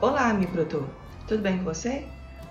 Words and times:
Olá, 0.00 0.28
amigo 0.28 0.52
produtor! 0.52 0.88
Tudo 1.26 1.42
bem 1.42 1.58
com 1.58 1.64
você? 1.64 2.06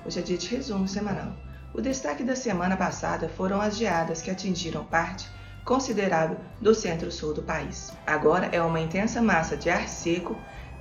Hoje 0.06 0.20
é 0.20 0.22
dia 0.22 0.38
de 0.38 0.50
resumo 0.50 0.86
semanal. 0.86 1.32
O 1.74 1.80
destaque 1.80 2.22
da 2.22 2.36
semana 2.36 2.76
passada 2.76 3.30
foram 3.30 3.62
as 3.62 3.78
geadas 3.78 4.22
que 4.22 4.30
atingiram 4.30 4.84
parte 4.84 5.30
considerável 5.64 6.38
do 6.60 6.76
centro-sul 6.76 7.34
do 7.34 7.42
país. 7.42 7.94
Agora 8.06 8.48
é 8.52 8.62
uma 8.62 8.82
intensa 8.82 9.22
massa 9.22 9.56
de 9.56 9.70
ar 9.70 9.88
seco 9.88 10.38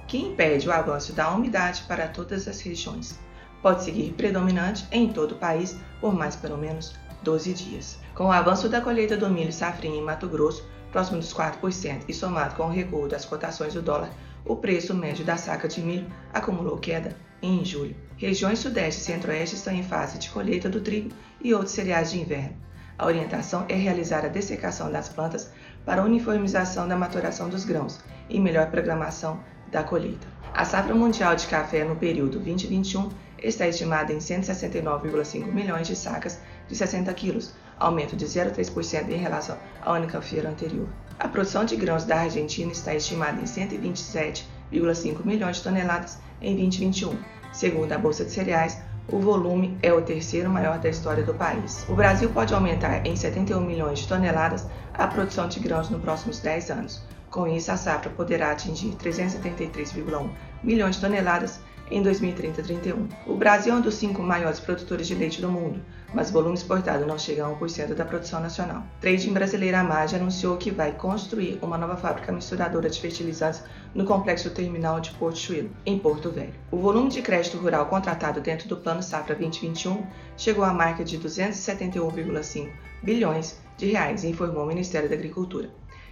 que 0.08 0.18
impede 0.18 0.68
o 0.68 0.72
avanço 0.72 1.12
da 1.12 1.30
umidade 1.30 1.84
para 1.86 2.08
todas 2.08 2.48
as 2.48 2.60
regiões. 2.60 3.16
Pode 3.62 3.84
seguir 3.84 4.14
predominante 4.14 4.88
em 4.90 5.12
todo 5.12 5.36
o 5.36 5.38
país 5.38 5.76
por 6.00 6.12
mais 6.12 6.34
pelo 6.34 6.58
menos 6.58 6.96
12 7.22 7.52
dias. 7.52 7.98
Com 8.14 8.26
o 8.26 8.32
avanço 8.32 8.68
da 8.68 8.80
colheita 8.80 9.16
do 9.16 9.28
milho 9.28 9.52
safrinha 9.52 9.98
em 9.98 10.02
Mato 10.02 10.28
Grosso, 10.28 10.66
próximo 10.90 11.18
dos 11.18 11.34
4%, 11.34 12.04
e 12.08 12.14
somado 12.14 12.54
com 12.54 12.64
o 12.64 12.70
recuo 12.70 13.08
das 13.08 13.24
cotações 13.24 13.74
do 13.74 13.82
dólar, 13.82 14.10
o 14.44 14.56
preço 14.56 14.94
médio 14.94 15.24
da 15.24 15.36
saca 15.36 15.66
de 15.68 15.80
milho 15.80 16.06
acumulou 16.32 16.78
queda 16.78 17.16
em 17.42 17.64
julho. 17.64 17.96
Regiões 18.16 18.58
Sudeste 18.58 19.02
e 19.02 19.04
Centro-Oeste 19.04 19.56
estão 19.56 19.74
em 19.74 19.82
fase 19.82 20.18
de 20.18 20.30
colheita 20.30 20.68
do 20.68 20.80
trigo 20.80 21.10
e 21.42 21.52
outros 21.52 21.72
cereais 21.72 22.10
de 22.10 22.20
inverno. 22.20 22.56
A 22.98 23.04
orientação 23.04 23.66
é 23.68 23.74
realizar 23.74 24.24
a 24.24 24.28
dessecação 24.28 24.90
das 24.90 25.08
plantas 25.08 25.50
para 25.84 26.02
uniformização 26.02 26.88
da 26.88 26.96
maturação 26.96 27.48
dos 27.48 27.64
grãos 27.64 28.00
e 28.28 28.40
melhor 28.40 28.70
programação 28.70 29.38
da 29.70 29.82
colheita. 29.82 30.26
A 30.54 30.64
safra 30.64 30.94
mundial 30.94 31.36
de 31.36 31.46
café 31.46 31.84
no 31.84 31.96
período 31.96 32.38
2021 32.38 33.10
está 33.42 33.66
estimada 33.66 34.12
em 34.12 34.18
169,5 34.18 35.52
milhões 35.52 35.86
de 35.86 35.96
sacas 35.96 36.38
de 36.68 36.74
60 36.74 37.12
quilos, 37.14 37.54
aumento 37.78 38.16
de 38.16 38.24
0,3% 38.24 39.08
em 39.10 39.16
relação 39.16 39.56
à 39.82 39.92
única 39.92 40.20
feira 40.20 40.48
anterior. 40.48 40.88
A 41.18 41.28
produção 41.28 41.64
de 41.64 41.76
grãos 41.76 42.04
da 42.04 42.20
Argentina 42.20 42.70
está 42.70 42.94
estimada 42.94 43.40
em 43.40 43.44
127,5 43.44 45.24
milhões 45.24 45.56
de 45.56 45.62
toneladas 45.62 46.18
em 46.40 46.56
2021. 46.56 47.18
Segundo 47.52 47.92
a 47.92 47.98
Bolsa 47.98 48.24
de 48.24 48.30
Cereais, 48.30 48.78
o 49.08 49.18
volume 49.18 49.78
é 49.82 49.92
o 49.92 50.02
terceiro 50.02 50.50
maior 50.50 50.78
da 50.78 50.88
história 50.88 51.22
do 51.22 51.32
país. 51.32 51.86
O 51.88 51.94
Brasil 51.94 52.28
pode 52.30 52.52
aumentar 52.52 53.06
em 53.06 53.14
71 53.14 53.60
milhões 53.60 54.00
de 54.00 54.08
toneladas 54.08 54.66
a 54.92 55.06
produção 55.06 55.48
de 55.48 55.60
grãos 55.60 55.88
nos 55.88 56.02
próximos 56.02 56.40
10 56.40 56.70
anos. 56.70 57.02
Com 57.30 57.46
isso, 57.46 57.70
a 57.70 57.76
safra 57.76 58.10
poderá 58.10 58.50
atingir 58.50 58.96
373,1 58.96 60.28
milhões 60.62 60.96
de 60.96 61.00
toneladas 61.00 61.60
em 61.90 62.02
2030-31. 62.02 63.08
O 63.26 63.36
Brasil 63.36 63.72
é 63.72 63.76
um 63.76 63.80
dos 63.80 63.94
cinco 63.94 64.22
maiores 64.22 64.60
produtores 64.60 65.06
de 65.06 65.14
leite 65.14 65.40
do 65.40 65.50
mundo, 65.50 65.80
mas 66.12 66.30
o 66.30 66.32
volume 66.32 66.54
exportado 66.54 67.06
não 67.06 67.18
chega 67.18 67.46
a 67.46 67.50
1% 67.50 67.94
da 67.94 68.04
produção 68.04 68.40
nacional. 68.40 68.84
Trading 69.00 69.32
brasileira 69.32 69.80
Amage 69.80 70.16
anunciou 70.16 70.56
que 70.56 70.70
vai 70.70 70.92
construir 70.92 71.58
uma 71.62 71.78
nova 71.78 71.96
fábrica 71.96 72.32
misturadora 72.32 72.90
de 72.90 73.00
fertilizantes 73.00 73.62
no 73.94 74.04
complexo 74.04 74.50
terminal 74.50 75.00
de 75.00 75.10
Porto 75.12 75.38
Chuilo, 75.38 75.70
em 75.84 75.98
Porto 75.98 76.30
Velho. 76.30 76.54
O 76.70 76.78
volume 76.78 77.10
de 77.10 77.22
crédito 77.22 77.58
rural 77.58 77.86
contratado 77.86 78.40
dentro 78.40 78.68
do 78.68 78.76
Plano 78.76 79.02
Safra 79.02 79.34
2021 79.34 80.06
chegou 80.36 80.64
à 80.64 80.72
marca 80.72 81.04
de 81.04 81.18
271,5 81.18 82.70
bilhões 83.02 83.58
de 83.76 83.86
reais, 83.86 84.24
informou 84.24 84.64
o 84.64 84.66
Ministério 84.66 85.08
da 85.08 85.14
Agricultura. 85.14 85.70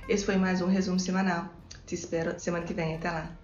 Esse 0.08 0.24
foi 0.24 0.36
mais 0.36 0.60
um 0.60 0.66
resumo 0.66 1.00
semanal. 1.00 1.48
Te 1.86 1.94
espero 1.94 2.38
semana 2.38 2.64
que 2.64 2.74
vem. 2.74 2.94
Até 2.94 3.10
lá! 3.10 3.43